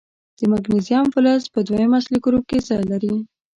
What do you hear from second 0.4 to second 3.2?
مګنیزیم فلز په دویم اصلي ګروپ کې ځای لري.